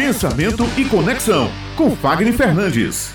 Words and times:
Pensamento 0.00 0.62
e 0.78 0.88
Conexão, 0.88 1.48
com 1.76 1.90
Fagner 1.90 2.32
Fernandes. 2.32 3.14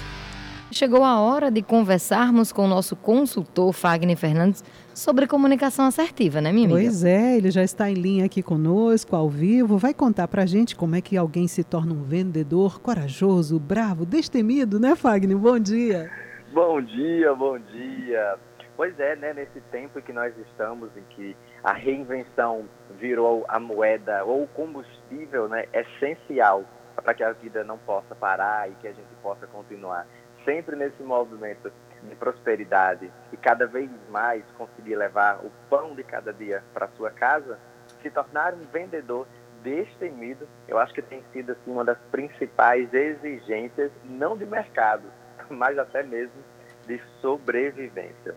Chegou 0.72 1.04
a 1.04 1.20
hora 1.20 1.50
de 1.50 1.64
conversarmos 1.64 2.52
com 2.52 2.66
o 2.66 2.68
nosso 2.68 2.96
consultor 2.96 3.74
Fagner 3.74 4.16
Fernandes 4.16 4.64
sobre 4.94 5.26
comunicação 5.26 5.88
assertiva, 5.88 6.40
né, 6.42 6.52
minha 6.52 6.68
amiga? 6.68 6.82
Pois 6.82 7.04
é, 7.04 7.38
ele 7.38 7.50
já 7.50 7.64
está 7.64 7.90
em 7.90 7.96
linha 7.96 8.26
aqui 8.26 8.44
conosco, 8.44 9.16
ao 9.16 9.28
vivo. 9.28 9.80
Vai 9.80 9.96
contar 9.96 10.28
pra 10.28 10.46
gente 10.46 10.76
como 10.76 10.96
é 10.96 11.02
que 11.02 11.18
alguém 11.18 11.48
se 11.48 11.64
torna 11.64 11.92
um 11.92 12.04
vendedor 12.04 12.80
corajoso, 12.80 13.60
bravo, 13.60 14.06
destemido, 14.06 14.80
né, 14.80 14.96
Fagner? 14.96 15.40
Bom 15.40 15.58
dia. 15.58 16.12
Bom 16.54 16.80
dia, 16.84 17.34
bom 17.34 17.58
dia. 17.58 18.36
Pois 18.78 19.00
é, 19.00 19.16
né, 19.16 19.34
nesse 19.34 19.60
tempo 19.72 20.00
que 20.04 20.14
nós 20.14 20.32
estamos, 20.38 20.92
em 20.96 21.16
que 21.16 21.36
a 21.64 21.74
reinvenção 21.74 22.66
virou 23.00 23.44
a 23.48 23.60
moeda 23.60 24.24
ou 24.24 24.44
o 24.44 24.48
combustível 24.50 25.50
né, 25.50 25.66
essencial 25.74 26.64
para 27.02 27.14
que 27.14 27.24
a 27.24 27.32
vida 27.32 27.64
não 27.64 27.78
possa 27.78 28.16
parar 28.16 28.70
e 28.70 28.76
que 28.76 28.88
a 28.88 28.94
gente 28.94 29.14
possa 29.22 29.48
continuar 29.48 30.08
sempre 30.44 30.76
nesse 30.76 31.02
movimento 31.02 31.72
de 32.04 32.16
prosperidade 32.16 33.12
e 33.32 33.38
cada 33.38 33.66
vez 33.66 33.90
mais 34.10 34.44
conseguir 34.58 34.96
levar 34.96 35.44
o 35.44 35.52
pão 35.70 35.96
de 35.96 36.04
cada 36.04 36.32
dia 36.32 36.64
para 36.74 36.88
sua 36.90 37.10
casa, 37.10 37.58
se 38.02 38.10
tornar 38.12 38.54
um 38.54 38.64
vendedor 38.72 39.28
destemido, 39.64 40.48
eu 40.68 40.78
acho 40.78 40.94
que 40.94 41.02
tem 41.02 41.24
sido 41.34 41.54
assim, 41.54 41.72
uma 41.72 41.84
das 41.84 41.98
principais 42.12 42.94
exigências, 42.94 43.92
não 44.04 44.38
de 44.38 44.46
mercado, 44.46 45.04
mas 45.50 45.78
até 45.80 46.04
mesmo 46.04 46.44
de 46.86 47.02
sobrevivência 47.20 48.36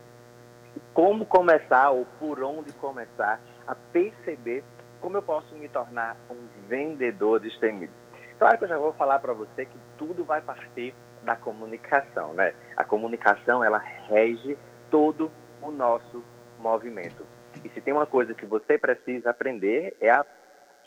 como 0.95 1.25
começar 1.27 1.91
ou 1.91 2.07
por 2.19 2.43
onde 2.43 2.73
começar 2.73 3.41
a 3.67 3.75
perceber 3.75 4.65
como 5.01 5.17
eu 5.17 5.23
posso 5.23 5.55
me 5.55 5.69
tornar 5.69 6.17
um 6.31 6.69
vendedor 6.69 7.41
destemido. 7.41 7.93
Claro 8.39 8.57
que 8.57 8.65
eu 8.65 8.69
já 8.69 8.79
vou 8.79 8.93
falar 8.93 9.19
para 9.19 9.33
você 9.33 9.67
que 9.67 9.79
tudo 9.97 10.25
vai 10.25 10.41
partir 10.41 10.95
da 11.25 11.35
comunicação, 11.35 12.33
né? 12.35 12.55
A 12.77 12.85
comunicação, 12.85 13.65
ela 13.65 13.79
rege 13.79 14.57
todo 14.91 15.31
o 15.61 15.73
nosso 15.73 16.25
movimento. 16.59 17.27
E 17.65 17.69
se 17.71 17.81
tem 17.81 17.93
uma 17.93 18.07
coisa 18.07 18.35
que 18.35 18.47
você 18.47 18.79
precisa 18.79 19.31
aprender 19.31 19.97
é 20.01 20.11
a 20.11 20.25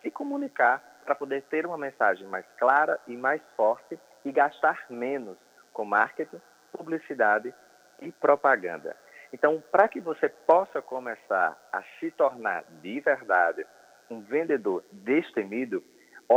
se 0.01 0.09
comunicar 0.09 0.81
para 1.03 1.13
poder 1.13 1.43
ter 1.43 1.65
uma 1.65 1.77
mensagem 1.77 2.25
mais 2.27 2.45
clara 2.57 2.97
e 3.05 3.17
mais 3.17 3.41
forte 3.57 3.99
e 4.23 4.31
gastar 4.31 4.85
menos 4.89 5.37
com 5.73 5.83
marketing, 5.83 6.41
publicidade 6.71 7.53
e 7.99 8.11
propaganda. 8.13 8.95
Então, 9.33 9.61
para 9.71 9.87
que 9.87 9.99
você 9.99 10.29
possa 10.29 10.81
começar 10.81 11.57
a 11.71 11.83
se 11.99 12.11
tornar 12.11 12.63
de 12.81 12.99
verdade 12.99 13.65
um 14.09 14.21
vendedor 14.21 14.83
destemido, 14.91 15.83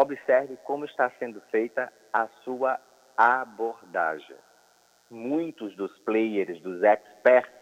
observe 0.00 0.56
como 0.64 0.84
está 0.84 1.10
sendo 1.18 1.40
feita 1.50 1.92
a 2.12 2.26
sua 2.44 2.80
abordagem. 3.16 4.36
Muitos 5.10 5.74
dos 5.76 5.96
players, 6.00 6.60
dos 6.60 6.82
experts 6.82 7.52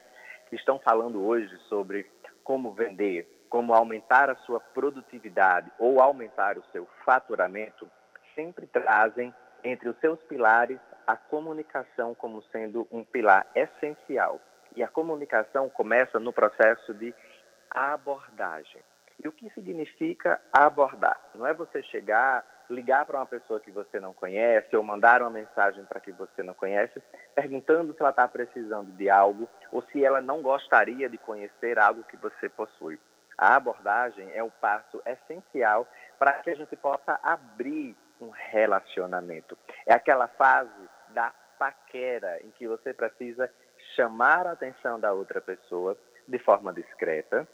que 0.48 0.56
estão 0.56 0.78
falando 0.78 1.24
hoje 1.24 1.54
sobre 1.68 2.10
como 2.42 2.72
vender, 2.72 3.46
como 3.48 3.74
aumentar 3.74 4.30
a 4.30 4.36
sua 4.36 4.60
produtividade 4.60 5.70
ou 5.78 6.00
aumentar 6.00 6.56
o 6.56 6.64
seu 6.72 6.86
faturamento, 7.04 7.90
sempre 8.34 8.66
trazem 8.66 9.34
entre 9.62 9.88
os 9.88 9.98
seus 9.98 10.20
pilares 10.22 10.80
a 11.06 11.16
comunicação 11.16 12.14
como 12.14 12.42
sendo 12.44 12.88
um 12.90 13.04
pilar 13.04 13.46
essencial. 13.54 14.40
E 14.74 14.82
a 14.82 14.88
comunicação 14.88 15.68
começa 15.68 16.18
no 16.18 16.32
processo 16.32 16.94
de 16.94 17.14
abordagem. 17.70 18.82
E 19.22 19.28
o 19.28 19.32
que 19.32 19.48
significa 19.50 20.40
abordar? 20.52 21.18
Não 21.34 21.46
é 21.46 21.54
você 21.54 21.82
chegar, 21.84 22.44
ligar 22.68 23.04
para 23.06 23.18
uma 23.18 23.26
pessoa 23.26 23.60
que 23.60 23.70
você 23.70 24.00
não 24.00 24.12
conhece 24.12 24.74
ou 24.76 24.82
mandar 24.82 25.22
uma 25.22 25.30
mensagem 25.30 25.84
para 25.84 26.00
que 26.00 26.10
você 26.10 26.42
não 26.42 26.54
conhece, 26.54 27.00
perguntando 27.34 27.94
se 27.94 28.00
ela 28.00 28.10
está 28.10 28.26
precisando 28.26 28.90
de 28.92 29.08
algo 29.08 29.48
ou 29.70 29.82
se 29.82 30.04
ela 30.04 30.20
não 30.20 30.42
gostaria 30.42 31.08
de 31.08 31.18
conhecer 31.18 31.78
algo 31.78 32.02
que 32.04 32.16
você 32.16 32.48
possui. 32.48 32.98
A 33.38 33.54
abordagem 33.54 34.28
é 34.34 34.42
o 34.42 34.50
passo 34.50 35.00
essencial 35.06 35.86
para 36.18 36.32
que 36.34 36.50
a 36.50 36.54
gente 36.56 36.74
possa 36.76 37.18
abrir 37.22 37.96
um 38.20 38.30
relacionamento. 38.30 39.56
É 39.86 39.94
aquela 39.94 40.26
fase 40.28 40.70
da 41.08 41.32
paquera 41.58 42.40
em 42.42 42.50
que 42.50 42.66
você 42.66 42.92
precisa 42.92 43.48
chamar 43.94 44.46
a 44.48 44.52
atenção 44.52 44.98
da 44.98 45.12
outra 45.12 45.40
pessoa 45.40 45.96
de 46.26 46.38
forma 46.38 46.72
discreta 46.72 47.46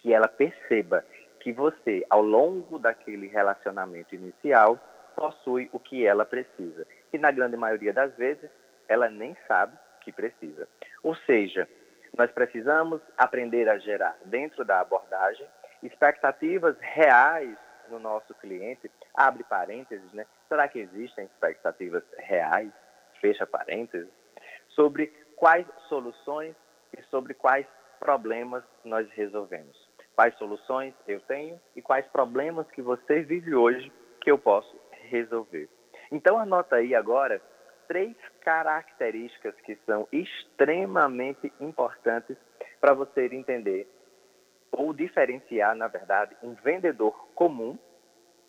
que 0.00 0.12
ela 0.12 0.28
perceba 0.28 1.04
que 1.40 1.52
você, 1.52 2.04
ao 2.10 2.22
longo 2.22 2.78
daquele 2.78 3.26
relacionamento 3.28 4.14
inicial, 4.14 4.78
possui 5.16 5.68
o 5.72 5.78
que 5.78 6.06
ela 6.06 6.24
precisa. 6.24 6.86
E 7.12 7.18
na 7.18 7.30
grande 7.30 7.56
maioria 7.56 7.92
das 7.92 8.14
vezes, 8.16 8.50
ela 8.88 9.08
nem 9.08 9.36
sabe 9.46 9.76
que 10.00 10.12
precisa. 10.12 10.68
Ou 11.02 11.14
seja, 11.14 11.68
nós 12.16 12.30
precisamos 12.30 13.00
aprender 13.16 13.68
a 13.68 13.78
gerar, 13.78 14.16
dentro 14.24 14.64
da 14.64 14.80
abordagem, 14.80 15.46
expectativas 15.82 16.76
reais 16.80 17.56
no 17.88 17.98
nosso 17.98 18.34
cliente. 18.34 18.90
Abre 19.14 19.44
parênteses, 19.44 20.12
né? 20.12 20.26
Será 20.48 20.68
que 20.68 20.78
existem 20.78 21.24
expectativas 21.24 22.02
reais? 22.18 22.70
Fecha 23.20 23.46
parênteses. 23.46 24.08
Sobre 24.70 25.08
quais 25.36 25.66
soluções 25.88 26.54
e 26.96 27.02
sobre 27.04 27.34
quais 27.34 27.66
problemas 27.98 28.64
nós 28.84 29.08
resolvemos. 29.10 29.79
Quais 30.20 30.36
soluções 30.36 30.92
eu 31.08 31.18
tenho 31.20 31.58
e 31.74 31.80
quais 31.80 32.06
problemas 32.08 32.70
que 32.72 32.82
você 32.82 33.22
vive 33.22 33.54
hoje 33.54 33.90
que 34.20 34.30
eu 34.30 34.36
posso 34.36 34.78
resolver. 35.08 35.66
Então 36.12 36.38
anota 36.38 36.76
aí 36.76 36.94
agora 36.94 37.40
três 37.88 38.14
características 38.42 39.54
que 39.62 39.78
são 39.86 40.06
extremamente 40.12 41.50
importantes 41.58 42.36
para 42.78 42.92
você 42.92 43.28
entender 43.32 43.88
ou 44.70 44.92
diferenciar, 44.92 45.74
na 45.74 45.88
verdade, 45.88 46.36
um 46.42 46.52
vendedor 46.52 47.30
comum, 47.34 47.78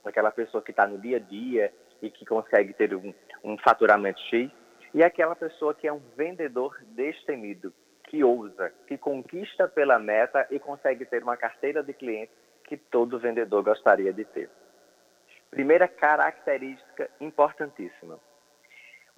aquela 0.03 0.29
pessoa 0.29 0.61
que 0.61 0.71
está 0.71 0.85
no 0.85 0.99
dia 0.99 1.15
a 1.15 1.19
dia 1.21 1.73
e 2.01 2.09
que 2.09 2.25
consegue 2.25 2.73
ter 2.73 2.93
um, 2.93 3.13
um 3.45 3.57
faturamento 3.57 4.19
X, 4.23 4.51
e 4.93 5.01
aquela 5.01 5.37
pessoa 5.37 5.73
que 5.73 5.87
é 5.87 5.93
um 5.93 6.01
vendedor 6.17 6.77
destemido, 6.87 7.73
que 8.11 8.25
ousa, 8.25 8.73
que 8.88 8.97
conquista 8.97 9.69
pela 9.69 9.97
meta 9.97 10.45
e 10.51 10.59
consegue 10.59 11.05
ter 11.05 11.23
uma 11.23 11.38
carteira 11.38 11.81
de 11.81 11.94
clientes 11.94 12.35
que 12.66 12.75
todo 12.75 13.17
vendedor 13.17 13.63
gostaria 13.63 14.11
de 14.11 14.25
ter. 14.25 14.49
Primeira 15.49 15.88
característica 15.88 17.09
importantíssima. 17.22 18.19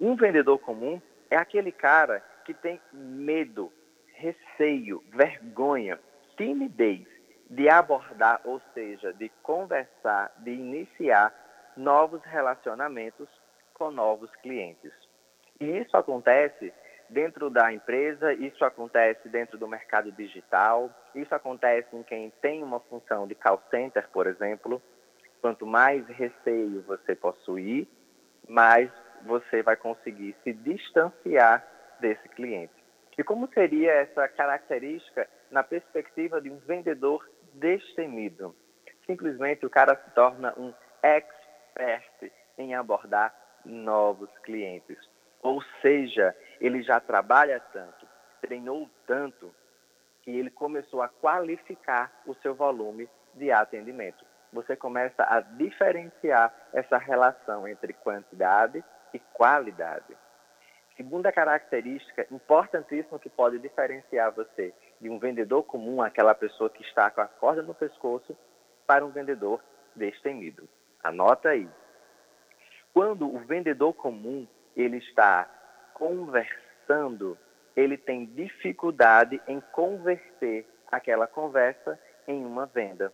Um 0.00 0.14
vendedor 0.14 0.60
comum 0.60 1.02
é 1.28 1.36
aquele 1.36 1.72
cara 1.72 2.22
que 2.44 2.54
tem 2.54 2.80
medo, 2.92 3.72
receio, 4.12 5.02
vergonha, 5.12 5.98
timidez 6.36 7.04
de 7.50 7.68
abordar, 7.68 8.42
ou 8.44 8.62
seja, 8.74 9.12
de 9.12 9.28
conversar, 9.42 10.32
de 10.38 10.52
iniciar 10.52 11.34
novos 11.76 12.22
relacionamentos 12.22 13.28
com 13.72 13.90
novos 13.90 14.30
clientes. 14.36 14.92
E 15.58 15.64
isso 15.78 15.96
acontece 15.96 16.72
dentro 17.14 17.48
da 17.48 17.72
empresa, 17.72 18.34
isso 18.34 18.64
acontece 18.64 19.28
dentro 19.28 19.56
do 19.56 19.68
mercado 19.68 20.10
digital, 20.10 20.90
isso 21.14 21.32
acontece 21.32 21.94
em 21.94 22.02
quem 22.02 22.30
tem 22.42 22.62
uma 22.62 22.80
função 22.80 23.26
de 23.28 23.36
call 23.36 23.62
center, 23.70 24.08
por 24.10 24.26
exemplo. 24.26 24.82
Quanto 25.40 25.64
mais 25.64 26.04
receio 26.08 26.82
você 26.82 27.14
possuir, 27.14 27.86
mais 28.48 28.90
você 29.22 29.62
vai 29.62 29.76
conseguir 29.76 30.34
se 30.42 30.52
distanciar 30.52 31.64
desse 32.00 32.28
cliente. 32.30 32.74
E 33.16 33.22
como 33.22 33.48
seria 33.54 33.92
essa 33.92 34.26
característica 34.26 35.28
na 35.52 35.62
perspectiva 35.62 36.40
de 36.40 36.50
um 36.50 36.58
vendedor 36.58 37.24
destemido? 37.52 38.56
Simplesmente 39.06 39.64
o 39.64 39.70
cara 39.70 39.94
se 39.94 40.10
torna 40.14 40.52
um 40.58 40.74
expert 41.00 42.32
em 42.58 42.74
abordar 42.74 43.32
novos 43.64 44.30
clientes. 44.38 44.98
Ou 45.44 45.62
seja, 45.82 46.34
ele 46.64 46.82
já 46.82 46.98
trabalha 46.98 47.60
tanto, 47.72 48.06
treinou 48.40 48.88
tanto, 49.06 49.54
que 50.22 50.30
ele 50.30 50.48
começou 50.48 51.02
a 51.02 51.08
qualificar 51.08 52.10
o 52.24 52.34
seu 52.36 52.54
volume 52.54 53.06
de 53.34 53.50
atendimento. 53.50 54.24
Você 54.50 54.74
começa 54.74 55.22
a 55.24 55.40
diferenciar 55.40 56.54
essa 56.72 56.96
relação 56.96 57.68
entre 57.68 57.92
quantidade 57.92 58.82
e 59.12 59.18
qualidade. 59.18 60.16
Segunda 60.96 61.30
característica 61.30 62.26
importantíssima 62.30 63.18
que 63.18 63.28
pode 63.28 63.58
diferenciar 63.58 64.32
você 64.32 64.72
de 64.98 65.10
um 65.10 65.18
vendedor 65.18 65.64
comum, 65.64 66.00
aquela 66.00 66.34
pessoa 66.34 66.70
que 66.70 66.82
está 66.82 67.10
com 67.10 67.20
a 67.20 67.26
corda 67.26 67.62
no 67.62 67.74
pescoço, 67.74 68.34
para 68.86 69.04
um 69.04 69.10
vendedor 69.10 69.62
destemido. 69.94 70.66
Anota 71.02 71.50
aí. 71.50 71.68
Quando 72.94 73.26
o 73.26 73.40
vendedor 73.40 73.92
comum 73.92 74.46
ele 74.74 74.96
está 74.98 75.48
conversando, 75.94 77.38
ele 77.74 77.96
tem 77.96 78.26
dificuldade 78.26 79.40
em 79.48 79.60
converter 79.72 80.66
aquela 80.90 81.26
conversa 81.26 81.98
em 82.28 82.44
uma 82.44 82.66
venda. 82.66 83.12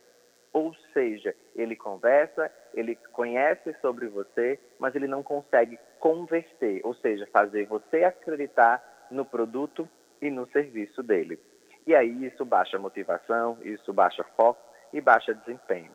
Ou 0.53 0.75
seja, 0.93 1.35
ele 1.55 1.77
conversa, 1.77 2.50
ele 2.75 2.97
conhece 3.12 3.75
sobre 3.81 4.09
você, 4.09 4.59
mas 4.79 4.94
ele 4.94 5.06
não 5.06 5.23
consegue 5.23 5.79
converter, 6.00 6.81
ou 6.82 6.94
seja, 6.94 7.29
fazer 7.32 7.67
você 7.67 8.03
acreditar 8.03 9.06
no 9.11 9.25
produto 9.25 9.88
e 10.21 10.31
no 10.31 10.49
serviço 10.49 11.03
dele. 11.03 11.38
E 11.87 11.94
aí 11.94 12.27
isso 12.27 12.44
baixa 12.44 12.79
motivação, 12.79 13.59
isso 13.62 13.93
baixa 13.93 14.25
foco 14.37 14.61
e 14.93 15.00
baixa 15.00 15.35
desempenho. 15.35 15.93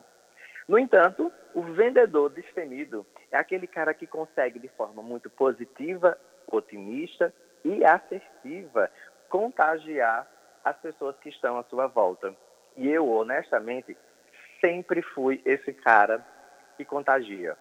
No 0.66 0.78
entanto, 0.78 1.30
o 1.54 1.62
vendedor 1.62 2.30
destemido 2.30 3.06
é 3.30 3.36
aquele 3.36 3.66
cara 3.66 3.94
que 3.94 4.06
consegue 4.06 4.58
de 4.58 4.68
forma 4.68 5.02
muito 5.02 5.30
positiva, 5.30 6.18
otimista 6.50 7.32
e 7.64 7.84
assertiva 7.84 8.90
contagiar 9.28 10.26
as 10.64 10.76
pessoas 10.78 11.16
que 11.18 11.28
estão 11.28 11.58
à 11.58 11.64
sua 11.64 11.86
volta. 11.86 12.34
E 12.76 12.88
eu, 12.88 13.08
honestamente, 13.08 13.96
sempre 14.60 15.02
fui 15.02 15.40
esse 15.44 15.72
cara 15.72 16.24
que 16.76 16.84
contagia. 16.84 17.56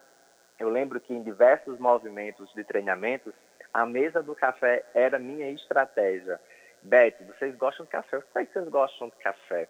Eu 0.60 0.70
lembro 0.70 1.00
que 1.00 1.14
em 1.14 1.24
diversos 1.24 1.80
movimentos 1.80 2.52
de 2.54 2.64
treinamentos, 2.64 3.34
a 3.74 3.86
mesa 3.86 4.24
do 4.24 4.36
café 4.36 4.84
era 4.94 5.20
minha 5.20 5.50
estratégia. 5.52 6.40
Beth, 6.82 7.16
vocês 7.28 7.56
gostam 7.56 7.86
de 7.86 7.92
café? 7.92 8.18
Eu 8.18 8.24
sei 8.32 8.46
que 8.46 8.54
vocês 8.54 8.70
gostam 8.70 9.10
de 9.10 9.16
café. 9.18 9.68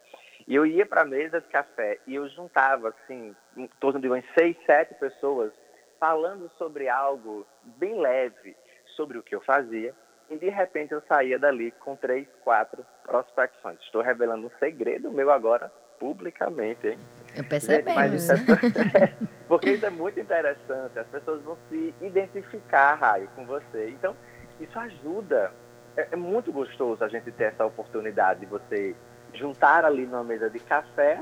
E 0.48 0.54
eu 0.54 0.66
ia 0.66 0.86
para 0.86 1.02
a 1.02 1.06
mesa 1.06 1.42
de 1.42 1.48
café 1.48 1.98
e 2.06 2.16
eu 2.16 2.28
juntava, 2.30 2.90
assim, 2.90 3.36
em 3.58 3.68
torno 3.80 4.00
de 4.00 4.08
umas 4.08 4.24
seis, 4.38 4.56
sete 4.66 4.94
pessoas, 4.96 5.52
falando 6.00 6.52
sobre 6.58 6.88
algo 6.88 7.48
bem 7.64 8.00
leve, 8.00 8.56
sobre 8.95 9.18
o 9.18 9.24
que 9.24 9.36
eu 9.36 9.42
fazia, 9.42 9.94
e 10.30 10.38
de 10.38 10.50
repente 10.50 10.94
eu 10.94 11.01
saía 11.07 11.38
dali 11.38 11.71
com 11.71 11.95
três, 11.95 12.27
quatro 12.44 12.86
prospecções. 13.03 13.80
Estou 13.81 14.01
revelando 14.01 14.47
um 14.47 14.59
segredo 14.59 15.12
meu 15.12 15.30
agora 15.31 15.71
publicamente, 16.00 16.88
hein? 16.88 16.97
Eu 17.36 17.44
percebemos. 17.44 18.13
Isso 18.13 18.31
é... 18.33 19.13
Porque 19.47 19.71
isso 19.71 19.86
é 19.86 19.89
muito 19.89 20.19
interessante. 20.19 20.97
As 20.97 21.07
pessoas 21.07 21.42
vão 21.44 21.57
se 21.69 21.94
identificar, 22.01 22.95
Raio, 22.95 23.30
com 23.36 23.45
você. 23.45 23.89
Então, 23.89 24.15
isso 24.59 24.77
ajuda. 24.80 25.51
É, 25.95 26.07
é 26.12 26.15
muito 26.15 26.51
gostoso 26.51 27.03
a 27.03 27.07
gente 27.07 27.31
ter 27.31 27.45
essa 27.45 27.65
oportunidade 27.65 28.42
de 28.42 28.45
você 28.45 28.95
juntar 29.33 29.86
ali 29.86 30.06
numa 30.06 30.24
mesa 30.24 30.50
de 30.50 30.59
café 30.59 31.21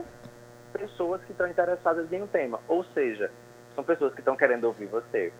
pessoas 0.71 1.23
que 1.23 1.31
estão 1.31 1.47
interessadas 1.47 2.11
em 2.11 2.21
um 2.21 2.27
tema. 2.27 2.59
Ou 2.67 2.83
seja, 2.85 3.31
são 3.75 3.83
pessoas 3.83 4.13
que 4.13 4.21
estão 4.21 4.35
querendo 4.35 4.65
ouvir 4.65 4.87
você. 4.87 5.31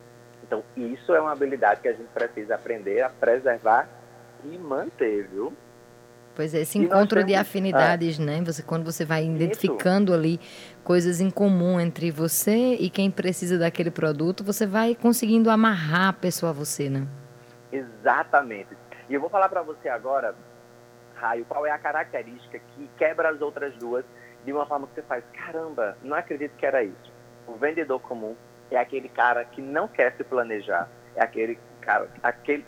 Então, 0.54 0.64
isso 0.78 1.16
é 1.16 1.20
uma 1.20 1.32
habilidade 1.32 1.82
que 1.82 1.88
a 1.88 1.94
gente 1.94 2.10
precisa 2.14 2.54
aprender 2.54 3.02
a 3.02 3.10
preservar 3.10 3.90
e 4.44 4.56
manter, 4.56 5.28
viu? 5.28 5.52
Pois 6.36 6.54
é, 6.54 6.62
esse 6.62 6.78
encontro 6.78 7.18
temos... 7.20 7.28
de 7.28 7.36
afinidades, 7.36 8.20
ah, 8.20 8.24
né? 8.24 8.42
Você, 8.44 8.62
quando 8.62 8.84
você 8.84 9.04
vai 9.04 9.26
identificando 9.26 10.12
isso. 10.12 10.20
ali 10.20 10.40
coisas 10.84 11.20
em 11.20 11.30
comum 11.32 11.80
entre 11.80 12.12
você 12.12 12.76
e 12.76 12.90
quem 12.90 13.10
precisa 13.10 13.58
daquele 13.58 13.90
produto, 13.90 14.44
você 14.44 14.66
vai 14.66 14.96
conseguindo 14.96 15.50
amarrar 15.50 16.10
a 16.10 16.14
pessoa 16.14 16.52
a 16.52 16.54
você, 16.54 16.90
né? 16.90 17.08
Exatamente. 17.72 18.70
E 19.10 19.14
eu 19.14 19.22
vou 19.22 19.30
falar 19.30 19.50
para 19.50 19.64
você 19.64 19.90
agora, 19.90 20.36
Raio, 21.16 21.46
qual 21.46 21.66
é 21.66 21.72
a 21.72 21.80
característica 21.80 22.60
que 22.60 22.90
quebra 22.98 23.30
as 23.30 23.42
outras 23.42 23.76
duas 23.78 24.06
de 24.46 24.52
uma 24.52 24.66
forma 24.66 24.88
que 24.88 24.96
você 24.96 25.02
faz, 25.04 25.24
caramba, 25.34 25.98
não 26.04 26.16
acredito 26.16 26.56
que 26.58 26.66
era 26.66 26.84
isso. 26.84 27.12
O 27.48 27.54
vendedor 27.54 28.00
comum 28.02 28.36
é 28.72 28.78
aquele 28.78 29.10
cara 29.10 29.46
que 29.46 29.62
não 29.62 29.88
quer 29.88 30.14
se 30.16 30.24
planejar, 30.24 30.90
é 31.16 31.24
aquele 31.24 31.60
cara, 31.82 32.10
aquele 32.22 32.66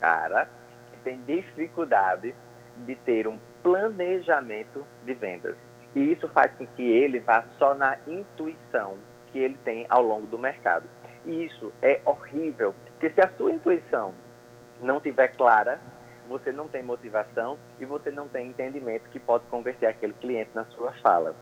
cara 0.00 0.48
que 0.92 0.98
tem 1.00 1.20
dificuldade 1.22 2.34
de 2.78 2.94
ter 2.96 3.26
um 3.26 3.38
planejamento 3.62 4.86
de 5.04 5.14
vendas. 5.14 5.56
E 5.94 6.12
isso 6.12 6.28
faz 6.28 6.52
com 6.56 6.66
que 6.66 6.82
ele 6.82 7.20
vá 7.20 7.44
só 7.58 7.74
na 7.74 7.96
intuição 8.06 8.98
que 9.32 9.38
ele 9.38 9.58
tem 9.64 9.86
ao 9.88 10.02
longo 10.02 10.26
do 10.26 10.38
mercado. 10.38 10.84
E 11.24 11.44
isso 11.44 11.72
é 11.82 12.00
horrível, 12.04 12.74
porque 12.84 13.10
se 13.10 13.20
a 13.20 13.28
sua 13.36 13.50
intuição 13.50 14.14
não 14.80 14.98
estiver 14.98 15.28
clara, 15.28 15.80
você 16.28 16.52
não 16.52 16.68
tem 16.68 16.82
motivação 16.82 17.58
e 17.80 17.84
você 17.84 18.10
não 18.10 18.28
tem 18.28 18.48
entendimento 18.48 19.08
que 19.10 19.18
pode 19.18 19.44
converter 19.46 19.86
aquele 19.86 20.12
cliente 20.14 20.50
na 20.54 20.64
sua 20.66 20.92
fala. 21.02 21.34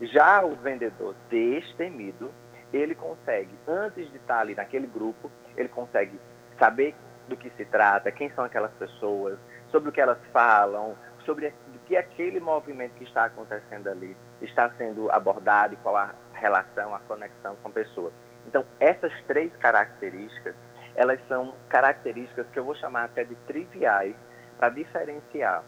Já 0.00 0.44
o 0.44 0.54
vendedor 0.56 1.14
destemido, 1.28 2.32
ele 2.72 2.94
consegue, 2.94 3.50
antes 3.66 4.10
de 4.10 4.16
estar 4.16 4.40
ali 4.40 4.54
naquele 4.54 4.86
grupo, 4.86 5.30
ele 5.56 5.68
consegue 5.68 6.18
saber 6.58 6.94
do 7.28 7.36
que 7.36 7.50
se 7.50 7.64
trata, 7.64 8.10
quem 8.10 8.30
são 8.30 8.44
aquelas 8.44 8.72
pessoas, 8.72 9.38
sobre 9.70 9.88
o 9.88 9.92
que 9.92 10.00
elas 10.00 10.18
falam, 10.32 10.96
sobre 11.24 11.48
o 11.74 11.78
que 11.86 11.96
aquele 11.96 12.40
movimento 12.40 12.94
que 12.94 13.04
está 13.04 13.26
acontecendo 13.26 13.88
ali 13.88 14.16
está 14.40 14.70
sendo 14.76 15.10
abordado 15.10 15.74
e 15.74 15.76
qual 15.78 15.96
a 15.96 16.14
relação, 16.32 16.94
a 16.94 16.98
conexão 17.00 17.56
com 17.62 17.68
a 17.68 17.72
pessoa. 17.72 18.12
Então, 18.46 18.64
essas 18.80 19.12
três 19.26 19.54
características, 19.56 20.54
elas 20.94 21.20
são 21.28 21.54
características 21.68 22.46
que 22.52 22.58
eu 22.58 22.64
vou 22.64 22.74
chamar 22.74 23.04
até 23.04 23.22
de 23.22 23.34
triviais 23.46 24.16
para 24.58 24.70
diferenciar 24.70 25.62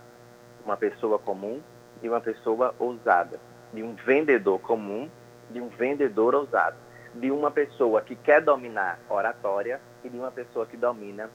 uma 0.65 0.77
pessoa 0.77 1.19
comum 1.19 1.63
de 2.01 2.09
uma 2.09 2.21
pessoa 2.21 2.75
ousada, 2.79 3.39
de 3.73 3.83
um 3.83 3.95
vendedor 3.95 4.59
comum 4.61 5.09
de 5.53 5.61
um 5.61 5.69
vendedor 5.69 6.35
ousado, 6.35 6.77
de 7.15 7.31
uma 7.31 7.51
pessoa 7.51 8.01
que 8.03 8.17
quer 8.17 8.41
dominar 8.41 8.99
oratória 9.09 9.81
e 10.03 10.09
de 10.09 10.17
uma 10.17 10.31
pessoa 10.31 10.67
que 10.67 10.77
domina 10.77 11.31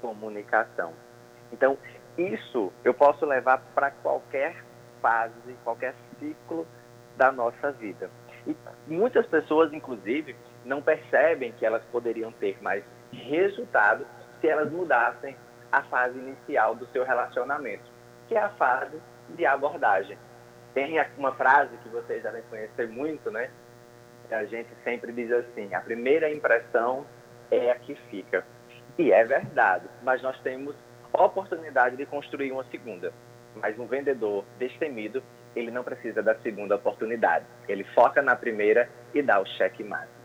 comunicação. 0.00 0.92
Então, 1.52 1.78
isso 2.18 2.72
eu 2.84 2.92
posso 2.92 3.24
levar 3.24 3.62
para 3.74 3.90
qualquer 3.90 4.56
fase, 5.00 5.56
qualquer 5.64 5.94
ciclo 6.18 6.66
da 7.16 7.30
nossa 7.30 7.70
vida. 7.72 8.10
E 8.46 8.56
muitas 8.86 9.26
pessoas, 9.26 9.72
inclusive, 9.72 10.34
não 10.64 10.82
percebem 10.82 11.52
que 11.52 11.64
elas 11.64 11.84
poderiam 11.86 12.32
ter 12.32 12.60
mais 12.62 12.84
resultado 13.12 14.06
se 14.40 14.48
elas 14.48 14.70
mudassem 14.70 15.36
a 15.70 15.82
fase 15.84 16.18
inicial 16.18 16.74
do 16.74 16.86
seu 16.88 17.04
relacionamento, 17.04 17.84
que 18.28 18.34
é 18.34 18.40
a 18.40 18.50
fase 18.50 19.00
de 19.30 19.46
abordagem. 19.46 20.18
Tem 20.74 20.94
uma 21.16 21.32
frase 21.34 21.76
que 21.78 21.88
vocês 21.88 22.22
devem 22.22 22.42
conhecer 22.50 22.88
muito, 22.88 23.30
né? 23.30 23.50
A 24.32 24.44
gente 24.44 24.68
sempre 24.84 25.12
diz 25.12 25.30
assim: 25.30 25.74
a 25.74 25.80
primeira 25.80 26.32
impressão 26.32 27.04
é 27.50 27.70
a 27.70 27.74
que 27.76 27.94
fica. 28.10 28.44
E 28.98 29.12
é 29.12 29.24
verdade, 29.24 29.86
mas 30.02 30.22
nós 30.22 30.38
temos 30.40 30.74
oportunidade 31.12 31.96
de 31.96 32.06
construir 32.06 32.52
uma 32.52 32.64
segunda. 32.64 33.12
Mas 33.56 33.78
um 33.78 33.86
vendedor 33.86 34.44
destemido, 34.58 35.22
ele 35.54 35.70
não 35.70 35.84
precisa 35.84 36.22
da 36.22 36.34
segunda 36.36 36.76
oportunidade. 36.76 37.44
Ele 37.68 37.84
foca 37.94 38.22
na 38.22 38.34
primeira 38.34 38.88
e 39.14 39.22
dá 39.22 39.40
o 39.40 39.46
cheque 39.46 39.84
mate. 39.84 40.22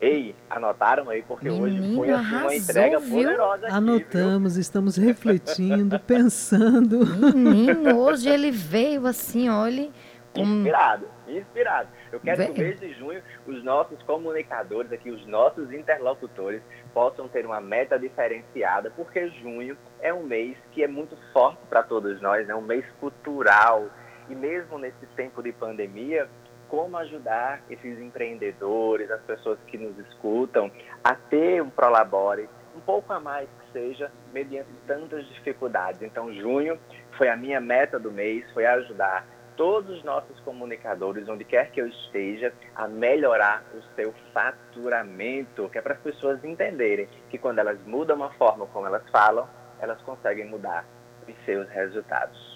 Ei, 0.00 0.34
anotaram 0.50 1.08
aí, 1.08 1.22
porque 1.22 1.48
Menino, 1.48 1.64
hoje 1.64 1.94
foi 1.94 2.10
assim, 2.10 2.34
uma 2.36 2.54
entrega 2.54 2.98
viu? 2.98 3.16
poderosa. 3.16 3.66
Aqui, 3.66 3.74
Anotamos, 3.74 4.54
viu? 4.54 4.60
estamos 4.60 4.96
refletindo, 4.96 5.98
pensando. 6.06 7.06
Menino, 7.34 7.98
hoje 7.98 8.28
ele 8.28 8.50
veio 8.50 9.06
assim, 9.06 9.48
olhe. 9.48 9.90
Inspirado, 10.36 11.06
inspirado. 11.28 11.88
Eu 12.10 12.18
quero 12.20 12.38
Vem. 12.38 12.52
que 12.52 12.60
o 12.60 12.64
mês 12.64 12.80
de 12.80 12.92
junho 12.94 13.22
os 13.46 13.62
nossos 13.62 14.02
comunicadores 14.02 14.90
aqui, 14.92 15.10
os 15.10 15.24
nossos 15.26 15.72
interlocutores, 15.72 16.60
possam 16.92 17.28
ter 17.28 17.46
uma 17.46 17.60
meta 17.60 17.98
diferenciada, 17.98 18.90
porque 18.90 19.28
junho 19.28 19.76
é 20.00 20.12
um 20.12 20.24
mês 20.24 20.56
que 20.72 20.82
é 20.82 20.88
muito 20.88 21.16
forte 21.32 21.60
para 21.68 21.82
todos 21.82 22.20
nós, 22.20 22.44
é 22.44 22.48
né? 22.48 22.54
um 22.54 22.62
mês 22.62 22.84
cultural. 23.00 23.86
E 24.28 24.34
mesmo 24.34 24.78
nesse 24.78 25.06
tempo 25.14 25.42
de 25.42 25.52
pandemia, 25.52 26.28
como 26.68 26.96
ajudar 26.96 27.62
esses 27.70 27.98
empreendedores, 28.00 29.10
as 29.10 29.20
pessoas 29.22 29.58
que 29.66 29.78
nos 29.78 29.96
escutam, 30.08 30.70
a 31.04 31.14
ter 31.14 31.62
um 31.62 31.70
Prolabore 31.70 32.48
um 32.76 32.80
pouco 32.80 33.12
a 33.12 33.20
mais 33.20 33.48
que 33.48 33.72
seja, 33.72 34.10
mediante 34.32 34.68
tantas 34.86 35.24
dificuldades. 35.28 36.02
Então, 36.02 36.32
junho 36.34 36.78
foi 37.16 37.28
a 37.28 37.36
minha 37.36 37.60
meta 37.60 37.98
do 37.98 38.10
mês, 38.10 38.44
foi 38.52 38.66
ajudar 38.66 39.24
todos 39.56 39.98
os 39.98 40.04
nossos 40.04 40.38
comunicadores, 40.40 41.28
onde 41.28 41.44
quer 41.44 41.70
que 41.70 41.80
eu 41.80 41.86
esteja, 41.86 42.52
a 42.74 42.88
melhorar 42.88 43.62
o 43.74 43.80
seu 43.94 44.14
faturamento, 44.32 45.68
que 45.70 45.78
é 45.78 45.80
para 45.80 45.94
as 45.94 46.00
pessoas 46.00 46.44
entenderem 46.44 47.08
que 47.30 47.38
quando 47.38 47.58
elas 47.58 47.78
mudam 47.86 48.22
a 48.22 48.30
forma 48.30 48.66
como 48.66 48.86
elas 48.86 49.02
falam, 49.10 49.48
elas 49.80 50.00
conseguem 50.02 50.46
mudar 50.46 50.84
os 51.28 51.34
seus 51.44 51.68
resultados. 51.68 52.54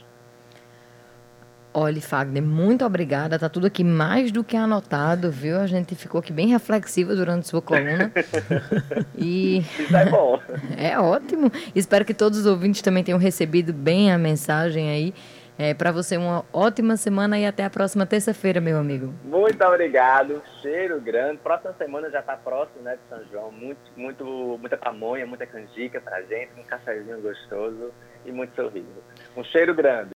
Olha, 1.72 2.00
Fagner, 2.00 2.42
muito 2.42 2.84
obrigada. 2.84 3.38
Tá 3.38 3.48
tudo 3.48 3.66
aqui 3.66 3.84
mais 3.84 4.32
do 4.32 4.42
que 4.42 4.56
anotado, 4.56 5.30
viu? 5.30 5.60
A 5.60 5.66
gente 5.66 5.94
ficou 5.94 6.18
aqui 6.18 6.32
bem 6.32 6.48
reflexiva 6.48 7.14
durante 7.14 7.46
sua 7.46 7.60
coluna. 7.60 8.10
e 9.16 9.58
Isso 9.58 9.96
é 9.96 10.06
bom. 10.06 10.40
É 10.76 10.98
ótimo. 10.98 11.52
Espero 11.74 12.04
que 12.04 12.14
todos 12.14 12.38
os 12.38 12.46
ouvintes 12.46 12.82
também 12.82 13.04
tenham 13.04 13.18
recebido 13.18 13.72
bem 13.72 14.10
a 14.10 14.18
mensagem 14.18 14.90
aí. 14.90 15.14
É, 15.58 15.74
para 15.74 15.90
você 15.90 16.16
uma 16.16 16.44
ótima 16.52 16.96
semana 16.96 17.36
e 17.36 17.44
até 17.44 17.64
a 17.64 17.70
próxima 17.70 18.06
terça-feira, 18.06 18.60
meu 18.60 18.78
amigo. 18.78 19.12
Muito 19.24 19.60
obrigado, 19.64 20.40
cheiro 20.62 21.00
grande. 21.00 21.38
Próxima 21.38 21.74
semana 21.76 22.08
já 22.10 22.20
está 22.20 22.36
próximo, 22.36 22.80
né, 22.82 22.96
de 22.96 23.00
São 23.08 23.24
João. 23.28 23.50
Muito, 23.50 23.80
muito, 23.96 24.24
muita 24.60 24.76
pamonha, 24.76 25.26
muita 25.26 25.46
canjica 25.46 26.00
pra 26.00 26.22
gente, 26.22 26.52
um 26.56 26.62
cafezinho 26.62 27.20
gostoso 27.20 27.92
e 28.24 28.30
muito 28.30 28.54
sorriso. 28.54 28.86
Um 29.36 29.42
cheiro 29.42 29.74
grande. 29.74 30.06